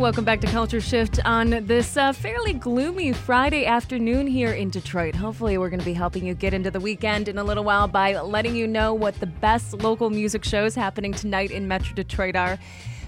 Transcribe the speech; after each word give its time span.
welcome 0.00 0.24
back 0.24 0.40
to 0.40 0.46
Culture 0.46 0.80
Shift 0.80 1.20
on 1.26 1.50
this 1.66 1.94
uh, 1.94 2.14
fairly 2.14 2.54
gloomy 2.54 3.12
Friday 3.12 3.66
afternoon 3.66 4.26
here 4.26 4.52
in 4.52 4.70
Detroit. 4.70 5.14
Hopefully, 5.14 5.58
we're 5.58 5.68
going 5.68 5.78
to 5.78 5.84
be 5.84 5.92
helping 5.92 6.24
you 6.24 6.32
get 6.32 6.54
into 6.54 6.70
the 6.70 6.80
weekend 6.80 7.28
in 7.28 7.36
a 7.36 7.44
little 7.44 7.64
while 7.64 7.86
by 7.86 8.18
letting 8.18 8.56
you 8.56 8.66
know 8.66 8.94
what 8.94 9.14
the 9.20 9.26
best 9.26 9.74
local 9.74 10.08
music 10.08 10.42
shows 10.42 10.74
happening 10.74 11.12
tonight 11.12 11.50
in 11.50 11.68
Metro 11.68 11.94
Detroit 11.94 12.34
are. 12.34 12.58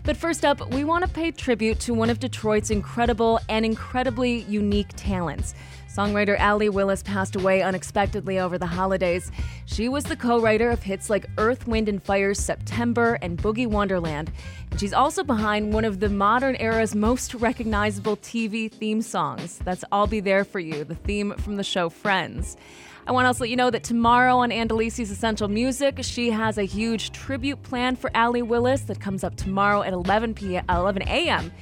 But 0.05 0.17
first 0.17 0.45
up, 0.45 0.73
we 0.73 0.83
want 0.83 1.05
to 1.05 1.11
pay 1.11 1.31
tribute 1.31 1.79
to 1.81 1.95
one 1.95 2.11
of 2.11 2.19
Detroit's 2.19 2.71
incredible 2.71 3.39
and 3.49 3.65
incredibly 3.65 4.41
unique 4.43 4.89
talents. 4.97 5.55
Songwriter 5.95 6.37
Allee 6.39 6.71
Willis 6.71 7.03
passed 7.03 7.37
away 7.37 7.63
unexpectedly 7.63 8.39
over 8.39 8.59
the 8.59 8.67
holidays. 8.67 9.31
She 9.67 9.89
was 9.89 10.05
the 10.05 10.17
co 10.17 10.41
writer 10.41 10.71
of 10.71 10.83
hits 10.83 11.09
like 11.09 11.27
Earth, 11.39 11.69
Wind, 11.69 11.89
and 11.89 12.03
Fire's 12.03 12.41
September 12.41 13.19
and 13.21 13.39
Boogie 13.39 13.67
Wonderland. 13.67 14.33
And 14.71 14.81
she's 14.81 14.95
also 14.95 15.23
behind 15.23 15.73
one 15.73 15.85
of 15.85 16.01
the 16.01 16.09
modern 16.09 16.57
era's 16.57 16.95
most 16.95 17.35
recognizable 17.35 18.17
TV 18.17 18.73
theme 18.73 19.03
songs. 19.03 19.61
That's 19.65 19.85
I'll 19.93 20.07
Be 20.07 20.21
There 20.21 20.45
For 20.45 20.61
You, 20.61 20.83
the 20.83 20.95
theme 20.95 21.35
from 21.35 21.57
the 21.57 21.65
show 21.65 21.91
Friends. 21.91 22.57
I 23.07 23.13
want 23.13 23.25
to 23.25 23.29
also 23.29 23.45
let 23.45 23.51
you 23.51 23.57
know 23.57 23.71
that 23.71 23.83
tomorrow 23.83 24.37
on 24.37 24.53
Ann 24.53 24.69
Delisi's 24.69 25.11
Essential 25.11 25.49
Music, 25.49 25.99
she 26.03 26.31
has 26.31 26.57
a 26.57 26.63
huge 26.63 27.11
tribute 27.11 27.63
plan 27.63 27.97
for 27.97 28.11
Allee 28.15 28.43
Willis 28.43 28.83
that 28.83 29.01
comes 29.01 29.25
up 29.25 29.35
tomorrow 29.35 29.83
at 29.83 29.93
11 29.93 30.35
p.m. 30.35 30.65
11 30.69 31.03
a.m 31.09 31.53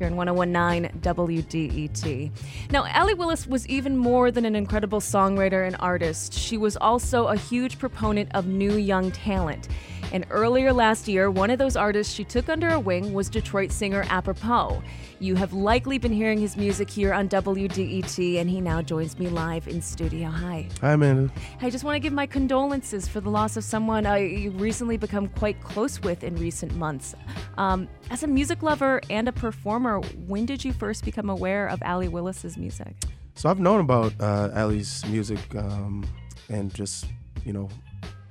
here 0.00 0.08
in 0.08 0.16
1019 0.16 0.98
WDET. 1.02 2.30
Now, 2.70 2.86
Allee 2.86 3.12
Willis 3.12 3.46
was 3.46 3.68
even 3.68 3.98
more 3.98 4.30
than 4.30 4.46
an 4.46 4.56
incredible 4.56 4.98
songwriter 4.98 5.66
and 5.66 5.76
artist. 5.78 6.32
She 6.32 6.56
was 6.56 6.78
also 6.78 7.26
a 7.26 7.36
huge 7.36 7.78
proponent 7.78 8.30
of 8.34 8.46
new 8.46 8.76
young 8.76 9.10
talent. 9.10 9.68
And 10.12 10.26
earlier 10.30 10.72
last 10.72 11.08
year, 11.08 11.30
one 11.30 11.50
of 11.50 11.58
those 11.58 11.76
artists 11.76 12.12
she 12.12 12.24
took 12.24 12.48
under 12.48 12.70
her 12.70 12.78
wing 12.78 13.12
was 13.12 13.28
Detroit 13.28 13.72
singer 13.72 14.04
Apropos. 14.08 14.82
You 15.18 15.34
have 15.36 15.52
likely 15.52 15.98
been 15.98 16.12
hearing 16.12 16.38
his 16.38 16.56
music 16.56 16.88
here 16.90 17.12
on 17.12 17.28
WDET, 17.28 18.40
and 18.40 18.48
he 18.48 18.60
now 18.60 18.82
joins 18.82 19.18
me 19.18 19.28
live 19.28 19.68
in 19.68 19.82
studio. 19.82 20.28
Hi. 20.28 20.68
Hi, 20.80 20.92
Amanda. 20.92 21.32
I 21.60 21.70
just 21.70 21.84
want 21.84 21.96
to 21.96 22.00
give 22.00 22.12
my 22.12 22.26
condolences 22.26 23.06
for 23.06 23.20
the 23.20 23.30
loss 23.30 23.56
of 23.56 23.64
someone 23.64 24.06
I 24.06 24.50
recently 24.54 24.96
become 24.96 25.28
quite 25.28 25.60
close 25.62 26.00
with 26.00 26.24
in 26.24 26.36
recent 26.36 26.74
months. 26.76 27.14
Um, 27.58 27.88
as 28.10 28.22
a 28.22 28.26
music 28.26 28.62
lover 28.62 29.00
and 29.10 29.28
a 29.28 29.32
performer, 29.32 30.00
when 30.26 30.46
did 30.46 30.64
you 30.64 30.72
first 30.72 31.04
become 31.04 31.28
aware 31.28 31.68
of 31.68 31.82
Allee 31.82 32.08
Willis's 32.08 32.56
music? 32.56 32.94
So 33.34 33.48
I've 33.48 33.60
known 33.60 33.80
about 33.80 34.12
uh, 34.20 34.50
Allee's 34.54 35.04
music 35.06 35.38
um, 35.54 36.06
and 36.50 36.72
just 36.74 37.06
you 37.44 37.52
know 37.52 37.68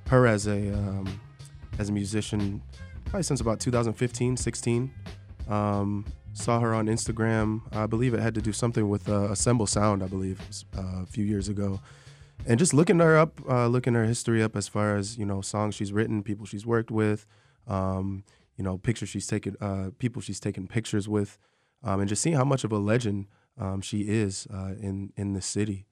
her 0.08 0.26
as 0.26 0.46
a 0.46 0.72
um, 0.72 1.20
as 1.80 1.88
a 1.88 1.92
musician 1.92 2.62
probably 3.06 3.22
since 3.22 3.40
about 3.40 3.58
2015, 3.58 4.36
16. 4.36 4.90
Um, 5.48 6.04
saw 6.34 6.60
her 6.60 6.74
on 6.74 6.86
Instagram. 6.86 7.62
I 7.72 7.86
believe 7.86 8.14
it 8.14 8.20
had 8.20 8.34
to 8.34 8.42
do 8.42 8.52
something 8.52 8.88
with 8.88 9.08
uh, 9.08 9.30
Assemble 9.30 9.66
Sound. 9.66 10.02
I 10.02 10.06
believe 10.06 10.40
uh, 10.76 11.02
a 11.02 11.06
few 11.06 11.24
years 11.24 11.48
ago, 11.48 11.80
and 12.46 12.58
just 12.58 12.72
looking 12.72 13.00
her 13.00 13.16
up, 13.16 13.40
uh, 13.48 13.66
looking 13.66 13.94
her 13.94 14.04
history 14.04 14.42
up 14.42 14.54
as 14.54 14.68
far 14.68 14.94
as 14.94 15.18
you 15.18 15.24
know 15.24 15.40
songs 15.40 15.74
she's 15.74 15.92
written, 15.92 16.22
people 16.22 16.46
she's 16.46 16.64
worked 16.64 16.90
with, 16.90 17.26
um, 17.66 18.22
you 18.56 18.62
know 18.62 18.78
pictures 18.78 19.08
she's 19.08 19.26
taken, 19.26 19.56
uh, 19.60 19.90
people 19.98 20.22
she's 20.22 20.38
taken 20.38 20.68
pictures 20.68 21.08
with, 21.08 21.38
um, 21.82 21.98
and 21.98 22.08
just 22.08 22.22
seeing 22.22 22.36
how 22.36 22.44
much 22.44 22.62
of 22.62 22.70
a 22.70 22.78
legend 22.78 23.26
um, 23.58 23.80
she 23.80 24.02
is 24.02 24.46
uh, 24.54 24.74
in 24.80 25.12
in 25.16 25.32
the 25.32 25.42
city. 25.42 25.86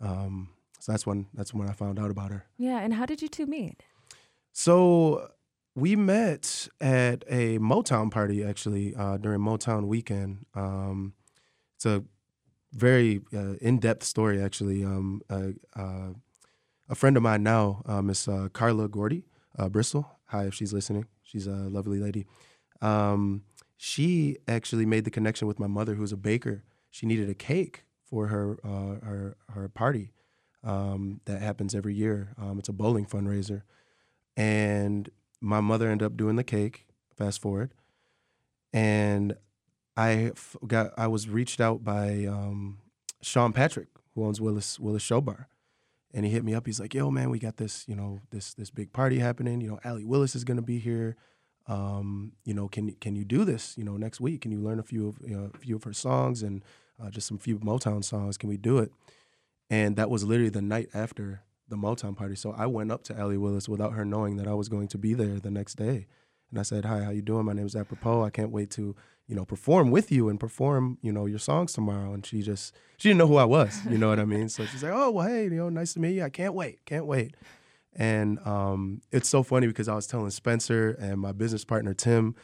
Um, 0.00 0.50
so 0.80 0.92
that's 0.92 1.06
when 1.06 1.28
that's 1.32 1.54
when 1.54 1.70
I 1.70 1.72
found 1.72 1.98
out 1.98 2.10
about 2.10 2.30
her. 2.30 2.44
Yeah, 2.58 2.80
and 2.80 2.92
how 2.92 3.06
did 3.06 3.22
you 3.22 3.28
two 3.28 3.46
meet? 3.46 3.84
So 4.52 5.30
we 5.74 5.96
met 5.96 6.68
at 6.80 7.24
a 7.28 7.58
Motown 7.58 8.10
party 8.10 8.44
actually 8.44 8.94
uh, 8.94 9.16
during 9.16 9.40
Motown 9.40 9.86
weekend. 9.86 10.46
Um, 10.54 11.14
it's 11.76 11.86
a 11.86 12.02
very 12.72 13.20
uh, 13.32 13.54
in-depth 13.60 14.04
story 14.04 14.42
actually. 14.42 14.84
Um, 14.84 15.22
uh, 15.30 15.50
a 16.88 16.94
friend 16.94 17.16
of 17.16 17.22
mine 17.22 17.42
now, 17.42 17.82
uh, 17.86 18.02
Miss 18.02 18.26
uh, 18.26 18.48
Carla 18.52 18.88
Gordy 18.88 19.24
uh, 19.58 19.68
Bristol. 19.68 20.18
Hi, 20.26 20.46
if 20.46 20.54
she's 20.54 20.72
listening. 20.72 21.06
She's 21.22 21.46
a 21.46 21.50
lovely 21.50 21.98
lady. 21.98 22.26
Um, 22.80 23.42
she 23.76 24.38
actually 24.48 24.86
made 24.86 25.04
the 25.04 25.10
connection 25.10 25.46
with 25.46 25.58
my 25.58 25.66
mother, 25.66 25.94
who's 25.94 26.12
a 26.12 26.16
baker. 26.16 26.64
She 26.90 27.06
needed 27.06 27.28
a 27.28 27.34
cake 27.34 27.84
for 28.04 28.28
her 28.28 28.58
her 28.64 29.36
her 29.50 29.68
party 29.68 30.12
um, 30.64 31.20
that 31.26 31.42
happens 31.42 31.74
every 31.74 31.94
year. 31.94 32.34
Um, 32.40 32.58
it's 32.58 32.68
a 32.68 32.72
bowling 32.72 33.06
fundraiser, 33.06 33.62
and 34.38 35.10
my 35.40 35.60
mother 35.60 35.90
ended 35.90 36.06
up 36.06 36.16
doing 36.16 36.36
the 36.36 36.44
cake. 36.44 36.86
Fast 37.16 37.42
forward, 37.42 37.74
and 38.72 39.36
I 39.96 40.30
got 40.64 40.92
I 40.96 41.08
was 41.08 41.28
reached 41.28 41.60
out 41.60 41.82
by 41.82 42.24
um, 42.26 42.78
Sean 43.20 43.52
Patrick, 43.52 43.88
who 44.14 44.24
owns 44.24 44.40
Willis 44.40 44.78
Willis 44.78 45.02
Show 45.02 45.20
Bar, 45.20 45.48
and 46.14 46.24
he 46.24 46.30
hit 46.30 46.44
me 46.44 46.54
up. 46.54 46.66
He's 46.66 46.78
like, 46.78 46.94
"Yo, 46.94 47.10
man, 47.10 47.28
we 47.28 47.40
got 47.40 47.56
this 47.56 47.84
you 47.88 47.96
know 47.96 48.20
this 48.30 48.54
this 48.54 48.70
big 48.70 48.92
party 48.92 49.18
happening. 49.18 49.60
You 49.60 49.70
know, 49.70 49.80
Allee 49.84 50.04
Willis 50.04 50.36
is 50.36 50.44
gonna 50.44 50.62
be 50.62 50.78
here. 50.78 51.16
Um, 51.66 52.32
you 52.44 52.54
know, 52.54 52.68
can 52.68 52.92
can 53.00 53.16
you 53.16 53.24
do 53.24 53.44
this? 53.44 53.76
You 53.76 53.82
know, 53.82 53.96
next 53.96 54.20
week? 54.20 54.42
Can 54.42 54.52
you 54.52 54.60
learn 54.60 54.78
a 54.78 54.84
few 54.84 55.08
of 55.08 55.18
you 55.28 55.36
know, 55.36 55.50
a 55.52 55.58
few 55.58 55.74
of 55.74 55.82
her 55.82 55.92
songs 55.92 56.44
and 56.44 56.64
uh, 57.02 57.10
just 57.10 57.26
some 57.26 57.38
few 57.38 57.58
Motown 57.58 58.04
songs? 58.04 58.38
Can 58.38 58.48
we 58.48 58.56
do 58.56 58.78
it?" 58.78 58.92
And 59.68 59.96
that 59.96 60.08
was 60.08 60.22
literally 60.22 60.50
the 60.50 60.62
night 60.62 60.88
after 60.94 61.42
the 61.68 61.76
Motown 61.76 62.16
party. 62.16 62.34
So 62.34 62.54
I 62.56 62.66
went 62.66 62.90
up 62.90 63.04
to 63.04 63.18
Allee 63.18 63.36
Willis 63.36 63.68
without 63.68 63.92
her 63.92 64.04
knowing 64.04 64.36
that 64.36 64.48
I 64.48 64.54
was 64.54 64.68
going 64.68 64.88
to 64.88 64.98
be 64.98 65.14
there 65.14 65.38
the 65.38 65.50
next 65.50 65.74
day. 65.74 66.06
And 66.50 66.58
I 66.58 66.62
said, 66.62 66.84
"Hi, 66.84 67.02
how 67.02 67.10
you 67.10 67.22
doing? 67.22 67.44
My 67.44 67.52
name 67.52 67.66
is 67.66 67.76
Apropos. 67.76 68.24
I 68.24 68.30
can't 68.30 68.50
wait 68.50 68.70
to, 68.70 68.96
you 69.26 69.36
know, 69.36 69.44
perform 69.44 69.90
with 69.90 70.10
you 70.10 70.28
and 70.28 70.40
perform, 70.40 70.98
you 71.02 71.12
know, 71.12 71.26
your 71.26 71.38
songs 71.38 71.72
tomorrow." 71.74 72.14
And 72.14 72.24
she 72.24 72.42
just 72.42 72.74
she 72.96 73.10
didn't 73.10 73.18
know 73.18 73.26
who 73.26 73.36
I 73.36 73.44
was, 73.44 73.80
you 73.90 73.98
know 73.98 74.08
what 74.08 74.18
I 74.18 74.24
mean? 74.24 74.48
So 74.48 74.64
she's 74.64 74.82
like, 74.82 74.92
"Oh, 74.94 75.10
well, 75.10 75.28
hey, 75.28 75.44
you 75.44 75.50
know, 75.50 75.68
nice 75.68 75.92
to 75.94 76.00
meet 76.00 76.14
you. 76.14 76.24
I 76.24 76.30
can't 76.30 76.54
wait. 76.54 76.84
Can't 76.86 77.06
wait." 77.06 77.34
And 77.94 78.38
um, 78.46 79.02
it's 79.10 79.28
so 79.28 79.42
funny 79.42 79.66
because 79.66 79.88
I 79.88 79.94
was 79.94 80.06
telling 80.06 80.30
Spencer 80.30 80.96
and 81.00 81.20
my 81.20 81.32
business 81.32 81.64
partner 81.64 81.94
Tim 81.94 82.34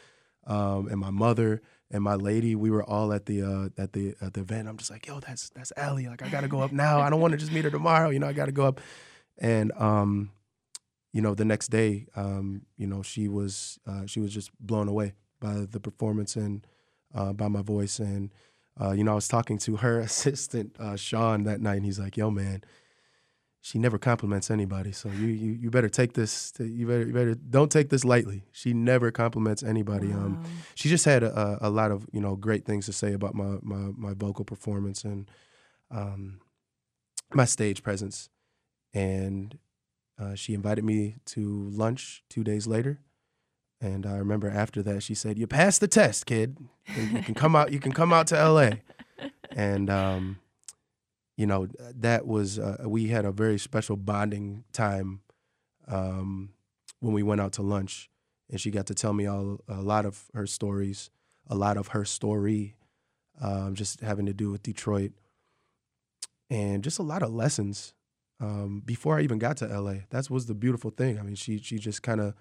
um, 0.46 0.88
and 0.88 0.98
my 0.98 1.10
mother 1.10 1.62
and 1.90 2.02
my 2.02 2.14
lady, 2.16 2.56
we 2.56 2.70
were 2.70 2.82
all 2.82 3.12
at 3.12 3.26
the 3.26 3.42
uh, 3.42 3.68
at 3.80 3.92
the 3.92 4.14
at 4.20 4.34
the 4.34 4.40
event. 4.40 4.68
I'm 4.68 4.76
just 4.76 4.90
like, 4.90 5.06
"Yo, 5.06 5.20
that's 5.20 5.50
that's 5.50 5.72
Allee. 5.76 6.08
Like, 6.08 6.22
I 6.22 6.28
got 6.28 6.40
to 6.40 6.48
go 6.48 6.60
up 6.60 6.72
now. 6.72 7.00
I 7.00 7.08
don't 7.08 7.20
want 7.20 7.32
to 7.32 7.38
just 7.38 7.52
meet 7.52 7.64
her 7.64 7.70
tomorrow. 7.70 8.10
You 8.10 8.18
know, 8.18 8.26
I 8.26 8.32
got 8.32 8.46
to 8.46 8.52
go 8.52 8.66
up." 8.66 8.80
And 9.38 9.72
um, 9.72 10.30
you 11.12 11.20
know 11.20 11.34
the 11.34 11.44
next 11.44 11.68
day 11.68 12.06
um, 12.16 12.62
you 12.76 12.86
know 12.86 13.02
she 13.02 13.28
was 13.28 13.78
uh, 13.86 14.06
she 14.06 14.20
was 14.20 14.32
just 14.32 14.50
blown 14.60 14.88
away 14.88 15.14
by 15.40 15.66
the 15.70 15.80
performance 15.80 16.36
and 16.36 16.66
uh, 17.14 17.32
by 17.32 17.48
my 17.48 17.62
voice. 17.62 17.98
And 17.98 18.30
uh, 18.80 18.92
you 18.92 19.04
know 19.04 19.12
I 19.12 19.16
was 19.16 19.28
talking 19.28 19.58
to 19.58 19.76
her 19.76 20.00
assistant 20.08 20.76
uh, 20.78 20.96
Sean 20.96 21.44
that 21.44 21.60
night 21.60 21.76
and 21.76 21.84
he's 21.84 21.98
like 21.98 22.16
yo 22.16 22.30
man 22.30 22.62
she 23.64 23.78
never 23.78 23.96
compliments 23.96 24.50
anybody. 24.50 24.92
So 24.92 25.08
you 25.08 25.28
you, 25.28 25.52
you 25.52 25.70
better 25.70 25.88
take 25.88 26.12
this 26.12 26.52
to, 26.52 26.66
you 26.66 26.86
better 26.86 27.06
you 27.06 27.14
better 27.14 27.34
don't 27.34 27.72
take 27.72 27.88
this 27.88 28.04
lightly. 28.04 28.44
She 28.52 28.74
never 28.74 29.10
compliments 29.10 29.62
anybody. 29.62 30.12
Um, 30.12 30.34
wow. 30.34 30.40
um, 30.40 30.44
she 30.74 30.90
just 30.90 31.06
had 31.06 31.22
a, 31.22 31.56
a, 31.62 31.70
lot 31.70 31.90
of 31.90 32.06
you 32.12 32.20
know 32.20 32.36
great 32.36 32.66
things 32.66 32.84
to 32.86 32.92
say 32.92 33.14
about 33.14 33.34
my 33.34 33.56
my, 33.62 33.90
my 33.96 34.12
vocal 34.12 34.44
performance 34.44 35.02
and 35.02 35.30
um, 35.90 36.40
my 37.32 37.46
stage 37.46 37.82
presence 37.82 38.28
and 38.94 39.59
uh, 40.19 40.34
she 40.34 40.55
invited 40.55 40.84
me 40.84 41.16
to 41.27 41.69
lunch 41.71 42.22
two 42.31 42.44
days 42.44 42.66
later. 42.66 43.00
And 43.81 44.06
I 44.06 44.16
remember 44.16 44.49
after 44.49 44.82
that, 44.84 45.03
she 45.03 45.15
said, 45.15 45.38
"You 45.38 45.47
passed 45.47 45.81
the 45.81 45.88
test, 45.88 46.27
kid. 46.27 46.56
You 46.97 47.22
can 47.22 47.34
come 47.34 47.55
out. 47.55 47.72
You 47.72 47.81
can 47.81 47.93
come 47.93 48.12
out 48.12 48.28
to 48.28 48.38
L.A." 48.38 48.82
And 49.56 49.88
um, 49.88 50.41
you 51.37 51.47
know 51.47 51.69
that 51.78 52.27
was 52.27 52.59
uh, 52.59 52.78
we 52.87 53.06
had 53.06 53.25
a 53.25 53.31
very 53.31 53.56
special 53.56 53.97
bonding 53.97 54.65
time 54.72 55.21
um, 55.87 56.50
when 56.99 57.12
we 57.12 57.23
went 57.23 57.40
out 57.40 57.52
to 57.52 57.62
lunch, 57.62 58.11
and 58.50 58.61
she 58.61 58.73
got 58.73 58.87
to 58.87 58.94
tell 58.94 59.12
me 59.12 59.26
all 59.26 59.61
a 59.69 59.81
lot 59.81 60.06
of 60.06 60.25
her 60.35 60.49
stories, 60.49 61.11
a 61.47 61.55
lot 61.55 61.76
of 61.76 61.88
her 61.88 62.05
story, 62.05 62.75
um, 63.40 63.76
just 63.76 64.00
having 64.00 64.26
to 64.26 64.32
do 64.32 64.50
with 64.50 64.64
Detroit, 64.64 65.12
and 66.50 66.82
just 66.82 66.99
a 66.99 67.05
lot 67.05 67.23
of 67.23 67.32
lessons 67.32 67.94
um, 68.40 68.82
before 68.84 69.19
I 69.19 69.22
even 69.22 69.38
got 69.38 69.56
to 69.58 69.66
LA. 69.66 69.94
That 70.10 70.28
was 70.31 70.46
the 70.46 70.54
beautiful 70.54 70.90
thing. 70.90 71.19
I 71.19 71.22
mean, 71.22 71.34
she 71.34 71.58
she 71.58 71.78
just 71.78 72.02
kind 72.02 72.20
of 72.20 72.34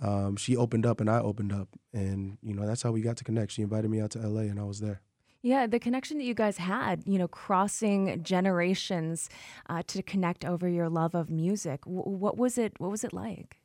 um, 0.00 0.36
she 0.36 0.56
opened 0.56 0.86
up 0.86 1.00
and 1.00 1.08
I 1.08 1.20
opened 1.20 1.52
up, 1.52 1.68
and 1.92 2.38
you 2.42 2.54
know 2.54 2.66
that's 2.66 2.82
how 2.82 2.92
we 2.92 3.00
got 3.00 3.16
to 3.18 3.24
connect. 3.24 3.52
She 3.52 3.62
invited 3.62 3.90
me 3.90 4.00
out 4.00 4.10
to 4.12 4.18
LA, 4.18 4.42
and 4.42 4.60
I 4.60 4.64
was 4.64 4.80
there. 4.80 5.00
Yeah, 5.42 5.66
the 5.66 5.78
connection 5.78 6.18
that 6.18 6.24
you 6.24 6.34
guys 6.34 6.56
had, 6.56 7.04
you 7.06 7.18
know, 7.18 7.28
crossing 7.28 8.20
generations 8.24 9.30
uh, 9.68 9.82
to 9.86 10.02
connect 10.02 10.44
over 10.44 10.66
your 10.68 10.88
love 10.88 11.14
of 11.14 11.30
music. 11.30 11.82
W- 11.84 12.02
what 12.02 12.36
was 12.36 12.58
it? 12.58 12.72
What 12.78 12.90
was 12.90 13.04
it 13.04 13.12
like? 13.12 13.58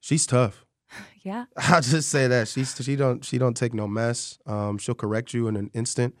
She's 0.00 0.26
tough. 0.26 0.64
yeah, 1.22 1.44
I'll 1.56 1.80
just 1.80 2.10
say 2.10 2.26
that 2.26 2.48
she's 2.48 2.74
she 2.82 2.96
don't 2.96 3.24
she 3.24 3.38
don't 3.38 3.56
take 3.56 3.72
no 3.72 3.86
mess. 3.86 4.38
Um, 4.46 4.78
she'll 4.78 4.94
correct 4.94 5.32
you 5.32 5.48
in 5.48 5.56
an 5.56 5.70
instant. 5.74 6.16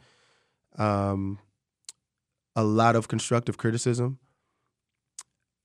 Um, 0.78 1.40
a 2.56 2.64
lot 2.64 2.96
of 2.96 3.08
constructive 3.08 3.58
criticism 3.58 4.18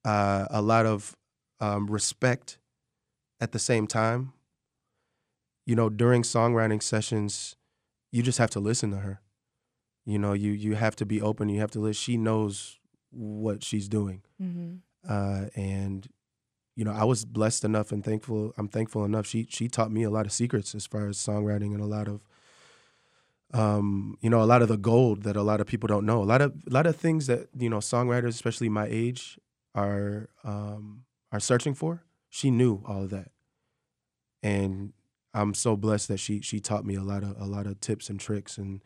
uh, 0.05 0.45
a 0.49 0.61
lot 0.61 0.85
of 0.85 1.15
um, 1.59 1.87
respect 1.87 2.57
at 3.41 3.51
the 3.51 3.59
same 3.59 3.87
time. 3.87 4.31
You 5.65 5.75
know, 5.75 5.89
during 5.89 6.21
songwriting 6.21 6.81
sessions, 6.81 7.55
you 8.11 8.21
just 8.21 8.37
have 8.37 8.51
to 8.51 8.59
listen 8.59 8.91
to 8.91 8.97
her. 8.97 9.19
You 10.05 10.19
know, 10.19 10.33
you 10.33 10.51
you 10.51 10.75
have 10.75 10.95
to 10.97 11.05
be 11.05 11.21
open. 11.21 11.49
You 11.49 11.59
have 11.59 11.71
to 11.71 11.79
listen. 11.79 11.93
She 12.01 12.17
knows 12.17 12.77
what 13.11 13.63
she's 13.63 13.87
doing, 13.87 14.21
Mm-hmm. 14.41 14.75
uh, 15.09 15.45
and 15.55 16.07
you 16.75 16.83
know, 16.83 16.91
I 16.91 17.05
was 17.05 17.23
blessed 17.25 17.63
enough 17.63 17.91
and 17.93 18.03
thankful. 18.03 18.53
I'm 18.57 18.67
thankful 18.67 19.05
enough. 19.05 19.25
She 19.25 19.47
she 19.49 19.67
taught 19.67 19.91
me 19.91 20.03
a 20.03 20.09
lot 20.11 20.25
of 20.27 20.31
secrets 20.33 20.75
as 20.75 20.85
far 20.85 21.07
as 21.07 21.17
songwriting 21.17 21.73
and 21.73 21.81
a 21.81 21.85
lot 21.85 22.07
of, 22.07 22.21
um, 23.53 24.17
you 24.21 24.29
know, 24.29 24.41
a 24.41 24.45
lot 24.45 24.61
of 24.61 24.67
the 24.67 24.77
gold 24.77 25.23
that 25.23 25.35
a 25.35 25.41
lot 25.41 25.61
of 25.61 25.67
people 25.67 25.87
don't 25.87 26.05
know. 26.05 26.21
A 26.21 26.25
lot 26.25 26.41
of 26.41 26.53
a 26.69 26.73
lot 26.73 26.85
of 26.85 26.95
things 26.95 27.27
that 27.27 27.47
you 27.57 27.69
know 27.69 27.77
songwriters, 27.79 28.29
especially 28.29 28.69
my 28.69 28.87
age, 28.89 29.39
are 29.75 30.29
um, 30.43 31.03
are 31.31 31.39
searching 31.39 31.73
for. 31.73 32.03
She 32.29 32.49
knew 32.49 32.81
all 32.87 33.03
of 33.03 33.09
that, 33.11 33.31
and 34.41 34.93
I'm 35.33 35.53
so 35.53 35.75
blessed 35.75 36.07
that 36.07 36.19
she 36.19 36.41
she 36.41 36.59
taught 36.59 36.85
me 36.85 36.95
a 36.95 37.03
lot 37.03 37.23
of 37.23 37.39
a 37.39 37.45
lot 37.45 37.67
of 37.67 37.79
tips 37.81 38.09
and 38.09 38.19
tricks. 38.19 38.57
And 38.57 38.81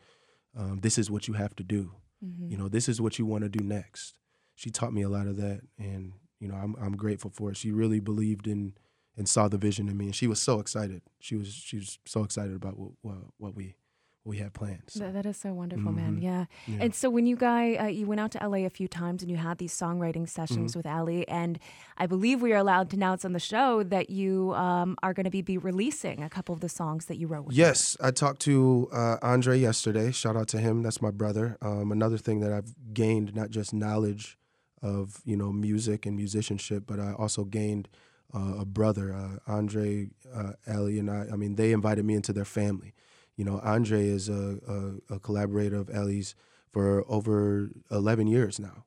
um, 0.56 0.80
this 0.80 0.98
is 0.98 1.10
what 1.10 1.28
you 1.28 1.34
have 1.34 1.54
to 1.56 1.62
do. 1.62 1.92
Mm-hmm. 2.24 2.50
You 2.50 2.56
know, 2.58 2.68
this 2.68 2.88
is 2.88 3.00
what 3.00 3.18
you 3.18 3.24
want 3.24 3.44
to 3.44 3.48
do 3.48 3.64
next. 3.64 4.14
She 4.56 4.70
taught 4.70 4.92
me 4.92 5.02
a 5.02 5.08
lot 5.08 5.26
of 5.26 5.36
that, 5.36 5.60
and 5.78 6.12
you 6.40 6.48
know, 6.48 6.54
I'm 6.54 6.74
I'm 6.80 6.96
grateful 6.96 7.30
for 7.30 7.50
it. 7.50 7.56
She 7.56 7.70
really 7.70 8.00
believed 8.00 8.46
in 8.46 8.74
and 9.16 9.28
saw 9.28 9.48
the 9.48 9.58
vision 9.58 9.88
in 9.88 9.96
me, 9.96 10.06
and 10.06 10.14
she 10.14 10.26
was 10.26 10.40
so 10.40 10.60
excited. 10.60 11.02
She 11.20 11.36
was 11.36 11.52
she 11.52 11.76
was 11.76 11.98
so 12.04 12.24
excited 12.24 12.54
about 12.54 12.78
what 12.78 12.92
what, 13.02 13.16
what 13.38 13.54
we 13.54 13.76
we 14.24 14.36
had 14.36 14.52
planned. 14.52 14.82
So, 14.88 15.00
That, 15.00 15.14
that 15.14 15.26
is 15.26 15.38
so 15.38 15.52
wonderful, 15.54 15.92
man. 15.92 16.16
Mhm. 16.16 16.22
Yeah. 16.22 16.44
yeah. 16.66 16.76
And 16.82 16.94
so 16.94 17.08
when 17.08 17.26
you 17.26 17.36
guy 17.36 17.74
uh, 17.76 17.86
you 17.86 18.06
went 18.06 18.20
out 18.20 18.30
to 18.32 18.38
LA 18.46 18.66
a 18.66 18.70
few 18.70 18.86
times 18.86 19.22
and 19.22 19.30
you 19.30 19.36
had 19.38 19.58
these 19.58 19.72
songwriting 19.74 20.10
Mm-hmm. 20.10 20.24
sessions 20.26 20.76
with 20.76 20.84
Allee, 20.86 21.26
and 21.28 21.58
I 21.96 22.06
believe 22.06 22.42
we 22.42 22.52
are 22.52 22.58
allowed 22.58 22.90
to 22.90 22.96
announce 22.96 23.24
on 23.24 23.32
the 23.32 23.40
show 23.40 23.82
that 23.82 24.10
you 24.10 24.52
um, 24.54 24.96
are 25.02 25.14
going 25.14 25.24
to 25.24 25.30
be, 25.30 25.40
be 25.42 25.56
releasing 25.56 26.22
a 26.22 26.28
couple 26.28 26.54
of 26.54 26.60
the 26.60 26.68
songs 26.68 27.06
that 27.06 27.16
you 27.16 27.26
wrote. 27.26 27.46
With 27.46 27.56
her. 27.56 27.60
Yes, 27.62 27.96
I 28.00 28.10
talked 28.10 28.40
to 28.42 28.88
uh, 28.92 29.16
Andre 29.22 29.58
yesterday. 29.58 30.10
Shout 30.12 30.36
out 30.36 30.48
to 30.48 30.58
him. 30.58 30.82
That's 30.82 31.00
my 31.00 31.10
brother. 31.10 31.56
Um, 31.62 31.90
another 31.90 32.18
thing 32.18 32.40
that 32.40 32.52
I've 32.52 32.74
gained, 32.92 33.34
not 33.34 33.48
just 33.50 33.72
knowledge 33.72 34.36
of 34.82 35.20
you 35.24 35.36
know 35.36 35.52
music 35.52 36.04
and 36.06 36.14
musicianship, 36.16 36.84
but 36.86 36.98
I 37.00 37.12
also 37.12 37.44
gained 37.44 37.88
uh, 38.34 38.58
a 38.60 38.64
brother, 38.64 39.12
uh, 39.12 39.38
Andre, 39.50 40.08
uh, 40.34 40.52
Allee, 40.66 40.98
and 40.98 41.10
I. 41.10 41.26
I 41.32 41.36
mean, 41.36 41.56
they 41.56 41.72
invited 41.72 42.04
me 42.04 42.14
into 42.14 42.32
their 42.32 42.44
family. 42.44 42.92
You 43.40 43.46
know, 43.46 43.58
Andre 43.64 44.06
is 44.06 44.28
a, 44.28 44.58
a, 44.68 45.14
a 45.14 45.18
collaborator 45.18 45.76
of 45.76 45.88
Allee's 45.88 46.34
for 46.70 47.06
over 47.08 47.70
11 47.90 48.26
years 48.26 48.60
now. 48.60 48.84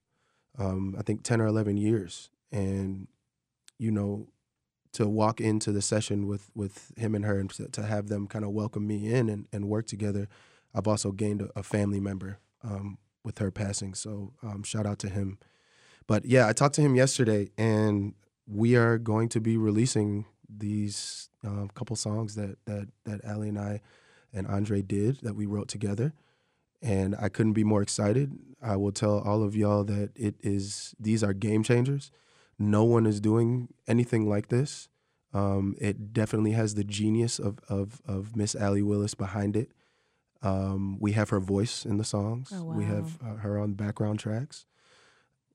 Um, 0.60 0.96
I 0.96 1.02
think 1.02 1.24
10 1.24 1.42
or 1.42 1.48
11 1.48 1.78
years. 1.78 2.30
And, 2.52 3.08
you 3.80 3.90
know, 3.90 4.28
to 4.92 5.08
walk 5.08 5.42
into 5.42 5.72
the 5.72 5.82
session 5.82 6.28
with, 6.28 6.52
with 6.54 6.92
him 6.96 7.16
and 7.16 7.26
her 7.26 7.40
and 7.40 7.50
to, 7.50 7.68
to 7.70 7.82
have 7.82 8.10
them 8.10 8.28
kind 8.28 8.46
of 8.46 8.52
welcome 8.52 8.86
me 8.86 9.12
in 9.12 9.28
and, 9.28 9.48
and 9.52 9.68
work 9.68 9.88
together, 9.88 10.28
I've 10.72 10.88
also 10.88 11.12
gained 11.12 11.42
a, 11.42 11.50
a 11.56 11.64
family 11.64 12.00
member 12.00 12.38
um, 12.64 13.00
with 13.24 13.40
her 13.40 13.50
passing. 13.50 13.96
So 13.96 14.34
um, 14.44 14.62
shout 14.62 14.86
out 14.86 15.00
to 15.00 15.10
him. 15.10 15.40
But 16.06 16.26
yeah, 16.26 16.48
I 16.48 16.54
talked 16.54 16.76
to 16.76 16.82
him 16.82 16.94
yesterday 16.94 17.50
and 17.58 18.14
we 18.46 18.76
are 18.76 19.00
going 19.00 19.30
to 19.30 19.42
be 19.42 19.58
releasing 19.58 20.26
these 20.48 21.30
um, 21.44 21.72
couple 21.74 21.96
songs 21.96 22.36
that, 22.36 22.58
that, 22.66 22.90
that 23.06 23.26
Allee 23.26 23.50
and 23.50 23.58
I 23.58 23.82
and 24.34 24.48
Andre 24.48 24.82
did 24.82 25.20
that 25.22 25.36
we 25.36 25.46
wrote 25.46 25.68
together. 25.68 26.14
And 26.82 27.16
I 27.18 27.30
couldn't 27.30 27.54
be 27.54 27.64
more 27.64 27.82
excited. 27.82 28.38
I 28.62 28.76
will 28.76 28.92
tell 28.92 29.20
all 29.20 29.44
of 29.44 29.56
y'all 29.56 29.84
that 29.86 30.12
it 30.16 30.36
is 30.42 30.94
these 31.00 31.24
are 31.24 31.34
game 31.34 31.64
changers. 31.64 32.12
No 32.60 32.84
one 32.84 33.06
is 33.06 33.20
doing 33.22 33.70
anything 33.88 34.28
like 34.28 34.50
this. 34.50 34.90
Um, 35.34 35.76
it 35.80 36.14
definitely 36.14 36.52
has 36.52 36.76
the 36.76 36.84
genius 36.84 37.40
of 37.40 37.60
of 37.70 38.02
of 38.06 38.36
Miss 38.36 38.56
Allee 38.56 38.82
Willis 38.82 39.16
behind 39.16 39.56
it. 39.56 39.72
Um, 40.42 41.00
we 41.00 41.14
have 41.14 41.30
her 41.30 41.40
voice 41.40 41.86
in 41.86 41.98
the 41.98 42.04
songs. 42.04 42.52
Oh, 42.54 42.64
We 42.66 42.84
have 42.84 43.18
uh, 43.24 43.36
her 43.38 43.58
on 43.58 43.74
background 43.74 44.20
tracks, 44.20 44.66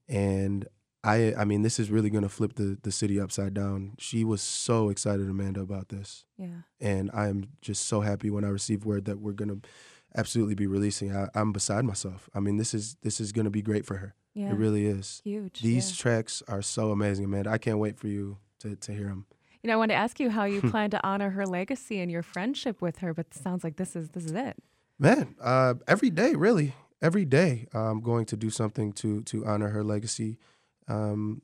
and 0.08 0.66
I 1.04 1.34
I 1.34 1.44
mean 1.44 1.62
this 1.62 1.78
is 1.78 1.90
really 1.90 2.10
gonna 2.10 2.28
flip 2.28 2.54
the 2.54 2.78
the 2.82 2.92
city 2.92 3.20
upside 3.20 3.54
down. 3.54 3.92
She 3.98 4.24
was 4.24 4.42
so 4.42 4.88
excited, 4.88 5.28
Amanda, 5.28 5.60
about 5.60 5.88
this 5.88 6.24
Yeah. 6.36 6.62
and 6.80 7.10
I 7.14 7.28
am 7.28 7.44
just 7.60 7.86
so 7.86 8.00
happy 8.00 8.30
when 8.30 8.44
I 8.44 8.48
received 8.48 8.84
word 8.84 9.04
that 9.06 9.20
we're 9.20 9.32
gonna 9.32 9.58
absolutely 10.16 10.54
be 10.54 10.66
releasing. 10.66 11.14
I, 11.14 11.28
I'm 11.34 11.52
beside 11.52 11.84
myself. 11.84 12.28
I 12.34 12.40
mean, 12.40 12.56
this 12.56 12.74
is 12.74 12.96
this 13.02 13.20
is 13.20 13.32
gonna 13.32 13.50
be 13.50 13.62
great 13.62 13.86
for 13.86 13.96
her. 13.98 14.14
Yeah. 14.34 14.50
It 14.50 14.54
really 14.56 14.86
is. 14.86 15.20
Huge. 15.24 15.60
These 15.60 15.90
yeah. 15.90 16.02
tracks 16.02 16.42
are 16.48 16.62
so 16.62 16.90
amazing, 16.90 17.24
Amanda. 17.24 17.50
I 17.50 17.58
can't 17.58 17.78
wait 17.78 17.98
for 17.98 18.08
you 18.08 18.38
to 18.60 18.76
to 18.76 18.92
hear 18.92 19.06
them. 19.08 19.26
You 19.62 19.68
know, 19.68 19.74
I 19.74 19.76
wanted 19.76 19.94
to 19.94 19.98
ask 19.98 20.20
you 20.20 20.30
how 20.30 20.44
you 20.44 20.60
plan 20.70 20.90
to 20.90 21.06
honor 21.06 21.30
her 21.30 21.46
legacy 21.46 22.00
and 22.00 22.10
your 22.10 22.22
friendship 22.22 22.80
with 22.80 22.98
her, 22.98 23.12
but 23.14 23.26
it 23.26 23.34
sounds 23.34 23.64
like 23.64 23.76
this 23.76 23.94
is 23.96 24.10
this 24.10 24.24
is 24.24 24.32
it. 24.32 24.56
Man, 24.98 25.36
uh, 25.40 25.74
every 25.86 26.10
day, 26.10 26.34
really, 26.34 26.74
every 27.00 27.24
day, 27.24 27.66
I'm 27.72 28.00
going 28.00 28.24
to 28.26 28.36
do 28.36 28.50
something 28.50 28.92
to 28.94 29.22
to 29.22 29.46
honor 29.46 29.68
her 29.68 29.84
legacy. 29.84 30.38
Um, 30.88 31.43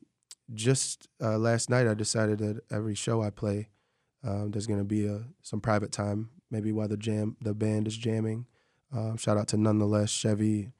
just 0.53 1.07
uh, 1.21 1.37
last 1.37 1.69
night, 1.69 1.87
I 1.87 1.93
decided 1.93 2.39
that 2.39 2.61
every 2.71 2.95
show 2.95 3.21
I 3.21 3.29
play, 3.29 3.69
um, 4.23 4.51
there's 4.51 4.67
going 4.67 4.79
to 4.79 4.85
be 4.85 5.05
a 5.05 5.23
some 5.41 5.61
private 5.61 5.91
time, 5.91 6.29
maybe 6.51 6.71
while 6.71 6.87
the 6.87 6.97
jam 6.97 7.37
the 7.41 7.53
band 7.53 7.87
is 7.87 7.97
jamming. 7.97 8.45
Um, 8.91 9.17
shout 9.17 9.37
out 9.37 9.47
to 9.49 9.57
nonetheless 9.57 10.09
Chevy, 10.09 10.71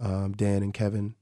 um, 0.00 0.32
Dan, 0.32 0.62
and 0.62 0.74
Kevin. 0.74 1.14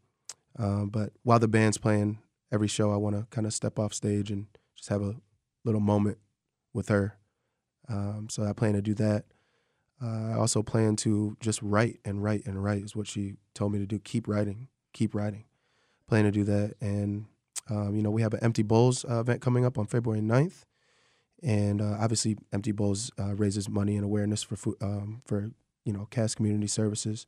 Um, 0.58 0.88
but 0.88 1.12
while 1.22 1.38
the 1.38 1.48
band's 1.48 1.78
playing, 1.78 2.18
every 2.52 2.68
show 2.68 2.92
I 2.92 2.96
want 2.96 3.16
to 3.16 3.26
kind 3.30 3.46
of 3.46 3.52
step 3.52 3.78
off 3.78 3.92
stage 3.92 4.30
and 4.30 4.46
just 4.76 4.88
have 4.88 5.02
a 5.02 5.16
little 5.64 5.80
moment 5.80 6.18
with 6.72 6.88
her. 6.88 7.18
Um, 7.88 8.28
so 8.30 8.44
I 8.44 8.52
plan 8.52 8.74
to 8.74 8.82
do 8.82 8.94
that. 8.94 9.24
Uh, 10.02 10.32
I 10.32 10.34
also 10.34 10.62
plan 10.62 10.96
to 10.96 11.36
just 11.40 11.62
write 11.62 12.00
and 12.04 12.22
write 12.22 12.46
and 12.46 12.62
write 12.62 12.82
is 12.82 12.96
what 12.96 13.06
she 13.06 13.34
told 13.54 13.72
me 13.72 13.78
to 13.78 13.86
do. 13.86 13.98
Keep 13.98 14.28
writing, 14.28 14.68
keep 14.92 15.14
writing. 15.14 15.44
Plan 16.08 16.24
to 16.24 16.30
do 16.30 16.44
that. 16.44 16.74
And, 16.80 17.26
um, 17.70 17.94
you 17.96 18.02
know, 18.02 18.10
we 18.10 18.22
have 18.22 18.34
an 18.34 18.40
Empty 18.42 18.62
Bowls 18.62 19.04
uh, 19.08 19.20
event 19.20 19.40
coming 19.40 19.64
up 19.64 19.78
on 19.78 19.86
February 19.86 20.20
9th. 20.20 20.64
And 21.42 21.80
uh, 21.80 21.96
obviously, 22.00 22.36
Empty 22.52 22.72
Bowls 22.72 23.10
uh, 23.18 23.34
raises 23.34 23.68
money 23.68 23.96
and 23.96 24.04
awareness 24.04 24.42
for, 24.42 24.56
food, 24.56 24.76
um, 24.80 25.22
for 25.26 25.50
you 25.84 25.92
know, 25.92 26.06
Cass 26.10 26.34
Community 26.34 26.66
Services. 26.66 27.26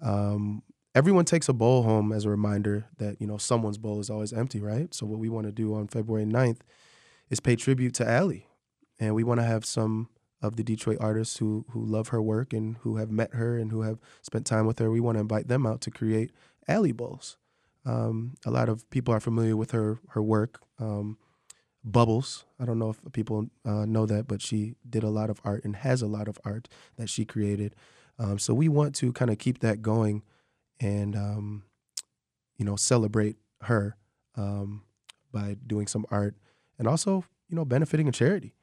Um, 0.00 0.62
everyone 0.94 1.24
takes 1.24 1.48
a 1.48 1.52
bowl 1.52 1.82
home 1.82 2.12
as 2.12 2.24
a 2.24 2.30
reminder 2.30 2.86
that, 2.98 3.20
you 3.20 3.26
know, 3.26 3.36
someone's 3.38 3.78
bowl 3.78 4.00
is 4.00 4.10
always 4.10 4.32
empty, 4.32 4.60
right? 4.60 4.94
So 4.94 5.06
what 5.06 5.18
we 5.18 5.28
want 5.28 5.46
to 5.46 5.52
do 5.52 5.74
on 5.74 5.88
February 5.88 6.24
9th 6.24 6.60
is 7.28 7.40
pay 7.40 7.56
tribute 7.56 7.94
to 7.94 8.08
Allee. 8.08 8.46
And 8.98 9.14
we 9.14 9.24
want 9.24 9.40
to 9.40 9.46
have 9.46 9.64
some 9.64 10.08
of 10.42 10.56
the 10.56 10.62
Detroit 10.62 10.98
artists 11.00 11.38
who 11.38 11.64
who 11.70 11.84
love 11.84 12.08
her 12.08 12.20
work 12.20 12.52
and 12.52 12.76
who 12.78 12.96
have 12.96 13.10
met 13.10 13.34
her 13.34 13.58
and 13.58 13.70
who 13.70 13.82
have 13.82 13.98
spent 14.22 14.46
time 14.46 14.66
with 14.66 14.78
her. 14.78 14.90
We 14.90 15.00
want 15.00 15.16
to 15.16 15.20
invite 15.20 15.48
them 15.48 15.66
out 15.66 15.80
to 15.82 15.90
create 15.90 16.32
Alley 16.66 16.92
Bowls. 16.92 17.36
Um, 17.84 18.34
a 18.44 18.50
lot 18.50 18.68
of 18.68 18.88
people 18.90 19.14
are 19.14 19.20
familiar 19.20 19.56
with 19.56 19.70
her 19.72 19.98
her 20.10 20.22
work. 20.22 20.60
Um, 20.78 21.18
Bubbles. 21.82 22.44
I 22.58 22.66
don't 22.66 22.78
know 22.78 22.90
if 22.90 23.00
people 23.12 23.46
uh, 23.64 23.86
know 23.86 24.04
that, 24.04 24.28
but 24.28 24.42
she 24.42 24.74
did 24.88 25.02
a 25.02 25.08
lot 25.08 25.30
of 25.30 25.40
art 25.44 25.64
and 25.64 25.74
has 25.76 26.02
a 26.02 26.06
lot 26.06 26.28
of 26.28 26.38
art 26.44 26.68
that 26.96 27.08
she 27.08 27.24
created. 27.24 27.74
Um, 28.18 28.38
so 28.38 28.52
we 28.52 28.68
want 28.68 28.94
to 28.96 29.14
kind 29.14 29.30
of 29.30 29.38
keep 29.38 29.60
that 29.60 29.80
going, 29.80 30.22
and 30.78 31.16
um, 31.16 31.62
you 32.58 32.66
know 32.66 32.76
celebrate 32.76 33.36
her 33.62 33.96
um, 34.36 34.82
by 35.32 35.56
doing 35.66 35.86
some 35.86 36.04
art 36.10 36.34
and 36.78 36.86
also 36.86 37.24
you 37.48 37.56
know 37.56 37.64
benefiting 37.64 38.08
a 38.08 38.12
charity. 38.12 38.54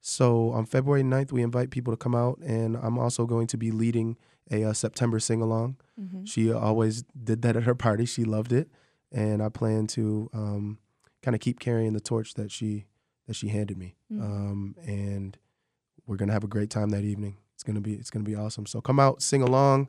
So 0.00 0.50
on 0.50 0.66
February 0.66 1.02
9th, 1.02 1.32
we 1.32 1.42
invite 1.42 1.70
people 1.70 1.92
to 1.92 1.96
come 1.96 2.14
out, 2.14 2.38
and 2.38 2.76
I'm 2.76 2.98
also 2.98 3.24
going 3.24 3.46
to 3.48 3.56
be 3.56 3.70
leading 3.70 4.18
a 4.50 4.64
uh, 4.64 4.72
September 4.72 5.18
sing 5.18 5.40
along. 5.40 5.76
Mm-hmm. 6.00 6.24
She 6.24 6.52
always 6.52 7.02
did 7.02 7.42
that 7.42 7.56
at 7.56 7.62
her 7.64 7.74
party. 7.74 8.04
She 8.04 8.24
loved 8.24 8.52
it, 8.52 8.68
and 9.12 9.42
I 9.42 9.48
plan 9.48 9.86
to 9.88 10.28
um, 10.32 10.78
kind 11.22 11.34
of 11.34 11.40
keep 11.40 11.60
carrying 11.60 11.92
the 11.92 12.00
torch 12.00 12.34
that 12.34 12.50
she 12.50 12.86
that 13.26 13.34
she 13.36 13.48
handed 13.48 13.78
me. 13.78 13.96
Mhm. 14.12 14.22
Um, 14.22 14.76
and 14.86 15.38
we're 16.06 16.16
gonna 16.16 16.32
have 16.32 16.44
a 16.44 16.48
great 16.48 16.70
time 16.70 16.90
that 16.90 17.04
evening. 17.04 17.38
It's 17.54 17.62
gonna 17.62 17.80
be 17.80 17.94
it's 17.94 18.10
gonna 18.10 18.24
be 18.24 18.34
awesome. 18.34 18.66
So 18.66 18.80
come 18.80 19.00
out, 19.00 19.22
sing 19.22 19.42
along. 19.42 19.88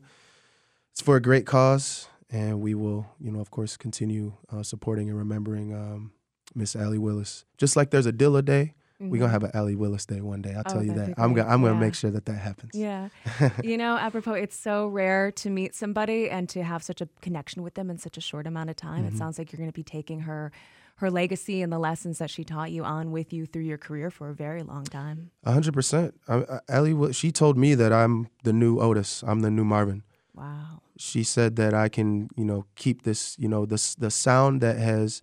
It's 0.92 1.02
for 1.02 1.18
a 1.18 1.22
great 1.22 1.46
cause, 1.46 2.08
and 2.30 2.62
we 2.62 2.74
will, 2.74 3.08
you 3.20 3.30
know, 3.32 3.42
of 3.42 3.52
course, 3.52 3.76
continue 3.76 4.34
uh, 4.50 4.64
supporting 4.64 5.10
and 5.10 5.18
remembering 5.18 5.74
um, 5.74 6.14
Miss 6.54 6.74
Allee 6.76 6.98
Willis. 6.98 7.44
Just 7.58 7.76
like 7.76 7.90
there's 7.92 8.06
a 8.06 8.14
Dilla 8.14 8.46
Day, 8.46 8.76
we're 9.00 9.20
gonna 9.20 9.32
have 9.32 9.44
an 9.44 9.52
Allee 9.54 9.76
Willis 9.76 10.06
Day 10.06 10.22
one 10.22 10.42
day. 10.42 10.54
I'll 10.56 10.64
Mm-hmm. 10.64 10.70
Oh, 10.70 10.74
tell 10.74 10.84
you 10.84 10.94
that. 10.94 11.14
I'm 11.18 11.34
gonna 11.34 11.50
I'm 11.50 11.62
gonna 11.62 11.76
make 11.80 11.96
sure 11.96 12.12
that 12.12 12.26
that 12.26 12.38
happens. 12.40 12.72
Yeah. 12.74 13.10
you 13.64 13.78
know, 13.78 13.98
apropos, 13.98 14.34
it's 14.34 14.58
so 14.58 14.88
rare 14.88 15.32
to 15.32 15.50
meet 15.50 15.76
somebody 15.76 16.30
and 16.30 16.48
to 16.50 16.64
have 16.64 16.84
such 16.84 17.02
a 17.02 17.10
connection 17.22 17.62
with 17.64 17.74
them 17.76 17.90
in 17.90 17.98
such 17.98 18.18
a 18.18 18.22
short 18.22 18.48
amount 18.48 18.70
of 18.70 18.76
time. 18.76 19.04
Mm-hmm. 19.06 19.16
It 19.16 19.18
sounds 19.18 19.38
like 19.38 19.52
you're 19.52 19.58
going 19.58 19.70
to 19.70 19.74
be 19.74 19.84
taking 19.84 20.22
her 20.22 20.52
her 21.00 21.12
legacy 21.12 21.62
and 21.62 21.74
the 21.74 21.78
lessons 21.80 22.20
that 22.20 22.30
she 22.30 22.46
taught 22.46 22.72
you 22.72 22.86
on 22.86 23.12
with 23.12 23.34
you 23.34 23.46
through 23.46 23.64
your 23.64 23.78
career 23.78 24.10
for 24.10 24.30
a 24.30 24.34
very 24.34 24.64
long 24.64 24.86
time. 24.86 25.30
A 25.44 25.52
hundred 25.52 25.74
percent. 25.74 26.16
I- 26.30 26.46
I- 26.50 26.60
Allee, 26.70 27.12
she 27.12 27.34
told 27.34 27.58
me 27.58 27.76
that 27.76 27.92
I'm 27.92 28.30
the 28.44 28.54
new 28.54 28.80
Otis. 28.80 29.22
I'm 29.28 29.42
the 29.42 29.52
new 29.52 29.66
Marvin. 29.66 30.04
Wow. 30.34 30.82
She 30.98 31.24
said 31.26 31.58
that 31.58 31.74
I 31.74 31.90
can, 31.90 32.30
you 32.38 32.46
know, 32.46 32.66
keep 32.76 33.02
this, 33.04 33.36
you 33.38 33.50
know, 33.50 33.66
the 33.66 33.74
s- 33.76 33.96
the 33.96 34.10
sound 34.10 34.62
that 34.62 34.78
has 34.78 35.22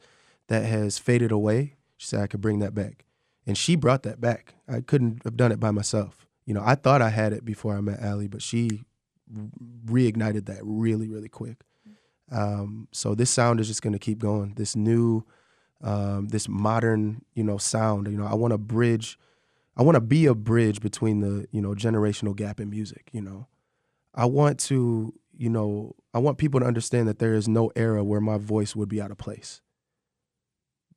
that 0.49 0.67
has 0.67 0.99
faded 0.99 1.33
away. 1.33 1.77
She 1.97 2.07
said 2.09 2.21
I 2.21 2.27
could 2.27 2.43
bring 2.43 2.59
that 2.59 2.75
back, 2.75 3.07
and 3.47 3.57
she 3.59 3.77
brought 3.77 4.03
that 4.05 4.21
back. 4.21 4.55
I 4.69 4.81
couldn't 4.81 5.23
have 5.25 5.37
done 5.37 5.53
it 5.53 5.61
by 5.61 5.71
myself. 5.71 6.27
You 6.47 6.55
know, 6.55 6.63
I 6.65 6.75
thought 6.75 7.03
I 7.03 7.11
had 7.11 7.33
it 7.33 7.45
before 7.45 7.77
I 7.77 7.81
met 7.81 8.01
Allee, 8.01 8.29
but 8.29 8.43
she 8.43 8.85
reignited 9.85 10.47
that 10.47 10.61
really, 10.63 11.09
really 11.09 11.29
quick. 11.29 11.63
Um, 12.31 12.89
so 12.93 13.15
this 13.15 13.31
sound 13.31 13.61
is 13.61 13.69
just 13.69 13.83
going 13.83 13.93
to 13.93 13.99
keep 13.99 14.19
going. 14.19 14.55
This 14.55 14.75
new, 14.75 15.25
um, 15.83 16.29
this 16.29 16.49
modern, 16.49 17.25
you 17.35 17.45
know, 17.45 17.59
sound. 17.59 18.09
You 18.09 18.17
know, 18.17 18.27
I 18.27 18.35
want 18.35 18.53
to 18.53 18.59
bridge. 18.59 19.19
I 19.77 19.83
want 19.83 19.97
to 19.97 20.01
be 20.01 20.27
a 20.27 20.35
bridge 20.35 20.81
between 20.81 21.21
the, 21.21 21.47
you 21.51 21.61
know, 21.61 21.71
generational 21.71 22.35
gap 22.35 22.61
in 22.61 22.71
music. 22.71 23.09
You 23.13 23.23
know, 23.23 23.49
I 24.15 24.27
want 24.27 24.59
to, 24.61 25.15
you 25.37 25.51
know, 25.51 25.95
I 26.15 26.19
want 26.19 26.39
people 26.39 26.61
to 26.61 26.67
understand 26.67 27.09
that 27.09 27.19
there 27.19 27.35
is 27.35 27.49
no 27.49 27.71
era 27.77 28.05
where 28.05 28.21
my 28.21 28.39
voice 28.39 28.77
would 28.77 28.89
be 28.89 29.01
out 29.01 29.11
of 29.11 29.19
place. 29.19 29.61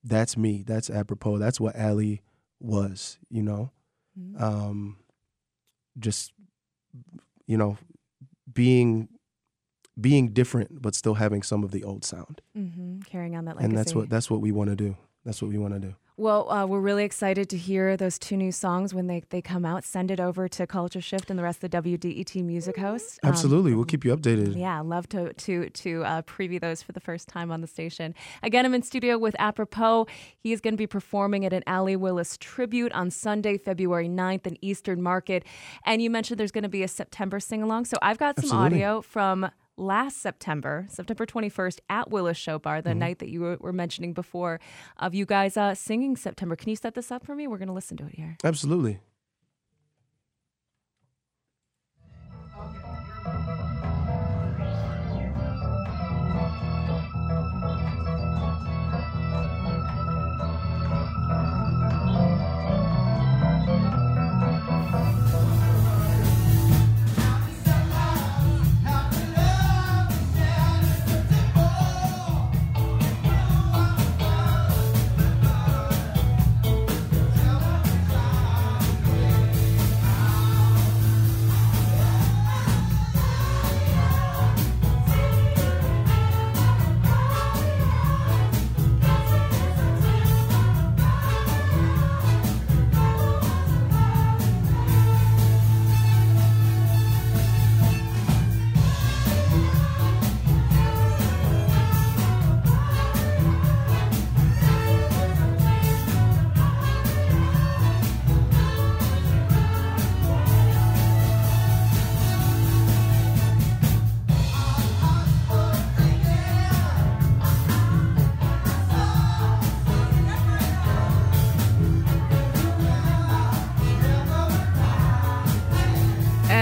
That's 0.03 0.37
me. 0.37 0.63
That's 0.65 0.89
apropos. 0.89 1.39
That's 1.39 1.59
what 1.59 1.75
Allee 1.75 2.21
was. 2.59 3.17
You 3.29 3.43
know, 3.43 3.71
mm-hmm. 4.19 4.43
um, 4.43 4.97
just, 5.99 6.33
you 7.47 7.57
know, 7.57 7.77
being 8.51 9.09
being 9.99 10.33
different 10.33 10.81
but 10.81 10.93
still 10.93 11.13
having 11.13 11.41
some 11.41 11.63
of 11.63 11.71
the 11.71 11.83
old 11.83 12.03
sound. 12.03 12.41
Mm-hmm. 12.57 13.01
Carrying 13.01 13.35
on 13.35 13.45
that 13.45 13.55
legacy. 13.55 13.65
And 13.65 13.77
that's 13.77 13.95
what 13.95 14.09
that's 14.09 14.29
what 14.29 14.41
we 14.41 14.51
want 14.51 14.69
to 14.69 14.75
do. 14.75 14.97
That's 15.23 15.41
what 15.41 15.49
we 15.49 15.57
want 15.57 15.73
to 15.73 15.79
do. 15.79 15.95
Well, 16.17 16.49
uh, 16.49 16.65
we're 16.65 16.79
really 16.79 17.03
excited 17.03 17.49
to 17.49 17.57
hear 17.57 17.97
those 17.97 18.17
two 18.17 18.37
new 18.37 18.53
songs 18.53 18.93
when 18.93 19.07
they, 19.07 19.23
they 19.31 19.41
come 19.41 19.65
out. 19.65 19.83
Send 19.83 20.09
it 20.11 20.21
over 20.21 20.47
to 20.47 20.65
Culture 20.65 21.01
Shift 21.01 21.29
and 21.29 21.37
the 21.37 21.43
rest 21.43 21.61
of 21.61 21.71
the 21.71 21.81
WDET 21.81 22.41
music 22.41 22.77
hosts. 22.77 23.19
Um, 23.21 23.31
Absolutely, 23.31 23.73
we'll 23.73 23.83
keep 23.83 24.05
you 24.05 24.15
updated. 24.15 24.57
Yeah, 24.57 24.79
love 24.79 25.09
to 25.09 25.33
to 25.33 25.69
to 25.69 26.03
uh, 26.05 26.21
preview 26.21 26.61
those 26.61 26.81
for 26.81 26.93
the 26.93 27.01
first 27.01 27.27
time 27.27 27.51
on 27.51 27.59
the 27.59 27.67
station. 27.67 28.15
Again, 28.43 28.65
I'm 28.65 28.73
in 28.73 28.81
studio 28.81 29.17
with 29.17 29.35
Apropos. 29.39 30.07
He 30.37 30.53
is 30.53 30.61
going 30.61 30.73
to 30.73 30.77
be 30.77 30.87
performing 30.87 31.43
at 31.43 31.51
an 31.51 31.63
Allee 31.67 31.97
Willis 31.97 32.37
tribute 32.37 32.93
on 32.93 33.11
Sunday, 33.11 33.57
February 33.57 34.07
9th 34.07 34.47
in 34.47 34.57
Eastern 34.61 35.01
Market. 35.01 35.43
And 35.85 36.01
you 36.01 36.09
mentioned 36.09 36.39
there's 36.39 36.53
going 36.53 36.63
to 36.63 36.69
be 36.69 36.83
a 36.83 36.87
September 36.87 37.41
sing 37.41 37.61
along. 37.61 37.85
So 37.85 37.97
I've 38.01 38.17
got 38.17 38.37
some 38.37 38.45
Absolutely. 38.45 38.83
audio 38.85 39.01
from 39.01 39.51
last 39.77 40.21
September, 40.21 40.87
September 40.89 41.25
21st, 41.25 41.79
at 41.89 42.09
Willis 42.09 42.37
Show 42.37 42.59
Bar, 42.59 42.81
the 42.81 42.91
mm-hmm. 42.91 42.99
night 42.99 43.19
that 43.19 43.29
you 43.29 43.57
were 43.59 43.73
mentioning 43.73 44.13
before, 44.13 44.59
of 44.97 45.13
you 45.13 45.25
guys 45.25 45.57
uh, 45.57 45.75
singing 45.75 46.15
September. 46.15 46.55
Can 46.55 46.69
you 46.69 46.75
set 46.75 46.95
this 46.95 47.11
up 47.11 47.25
for 47.25 47.35
me? 47.35 47.47
We're 47.47 47.57
going 47.57 47.67
to 47.67 47.73
listen 47.73 47.97
to 47.97 48.05
it 48.05 48.15
here. 48.15 48.37
Absolutely. 48.43 48.99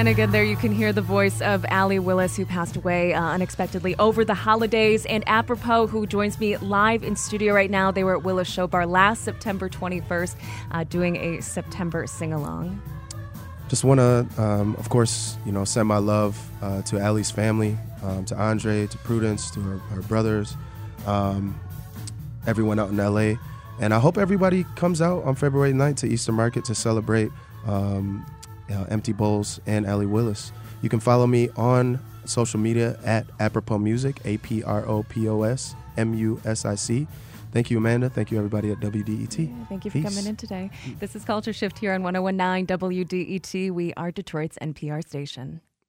Again, 0.07 0.31
there 0.31 0.43
you 0.43 0.57
can 0.57 0.71
hear 0.71 0.91
the 0.91 1.01
voice 1.01 1.41
of 1.41 1.65
Allee 1.69 1.97
Willis, 1.97 2.35
who 2.35 2.45
passed 2.45 2.75
away 2.75 3.13
uh, 3.13 3.23
unexpectedly 3.23 3.95
over 3.97 4.23
the 4.23 4.33
holidays, 4.33 5.05
and 5.05 5.23
apropos, 5.27 5.87
who 5.87 6.05
joins 6.05 6.39
me 6.39 6.57
live 6.57 7.03
in 7.03 7.15
studio 7.15 7.53
right 7.53 7.71
now. 7.71 7.89
They 7.89 8.03
were 8.03 8.17
at 8.17 8.23
Willis 8.23 8.47
Show 8.47 8.67
Bar 8.67 8.85
last 8.85 9.23
September 9.23 9.69
21st, 9.69 10.35
uh, 10.71 10.83
doing 10.83 11.15
a 11.15 11.41
September 11.41 12.05
sing 12.05 12.31
along. 12.31 12.81
Just 13.69 13.83
want 13.83 13.99
to, 13.99 14.27
um, 14.37 14.75
of 14.75 14.89
course, 14.89 15.37
you 15.45 15.51
know, 15.51 15.63
send 15.63 15.87
my 15.87 15.97
love 15.97 16.37
uh, 16.61 16.81
to 16.83 16.99
Allee's 16.99 17.31
family, 17.31 17.77
um, 18.03 18.25
to 18.25 18.35
Andre, 18.35 18.85
to 18.85 18.97
Prudence, 18.99 19.49
to 19.51 19.61
her, 19.61 19.77
her 19.77 20.01
brothers, 20.03 20.55
um, 21.07 21.59
everyone 22.45 22.77
out 22.77 22.89
in 22.89 22.97
LA. 22.97 23.35
And 23.79 23.93
I 23.93 23.99
hope 23.99 24.17
everybody 24.17 24.65
comes 24.75 25.01
out 25.01 25.23
on 25.23 25.35
February 25.35 25.73
9th 25.73 25.97
to 25.97 26.07
Eastern 26.07 26.35
Market 26.35 26.65
to 26.65 26.75
celebrate 26.75 27.31
um, 27.65 28.25
uh, 28.71 28.85
Empty 28.89 29.13
Bowls, 29.13 29.59
and 29.65 29.85
Allee 29.85 30.05
Willis. 30.05 30.51
You 30.81 30.89
can 30.89 30.99
follow 30.99 31.27
me 31.27 31.49
on 31.55 31.99
social 32.25 32.59
media 32.59 32.97
at 33.03 33.25
Apropos 33.39 33.77
Music, 33.77 34.19
A 34.25 34.37
P 34.37 34.63
R 34.63 34.87
O 34.87 35.03
P 35.03 35.27
O 35.27 35.43
S 35.43 35.75
M 35.97 36.13
U 36.13 36.39
S 36.45 36.65
I 36.65 36.75
C. 36.75 37.07
Thank 37.51 37.69
you, 37.69 37.77
Amanda. 37.77 38.09
Thank 38.09 38.31
you, 38.31 38.37
everybody 38.37 38.71
at 38.71 38.79
WDET. 38.79 39.37
Yeah, 39.37 39.65
thank 39.65 39.85
you 39.85 39.91
for 39.91 39.99
Peace. 39.99 40.09
coming 40.09 40.25
in 40.25 40.35
today. 40.35 40.71
This 40.99 41.15
is 41.15 41.23
Culture 41.23 41.53
Shift 41.53 41.77
here 41.77 41.93
on 41.93 42.01
1019 42.01 42.65
WDET. 42.65 43.71
We 43.71 43.93
are 43.93 44.11
Detroit's 44.11 44.57
NPR 44.59 45.05
station. 45.05 45.61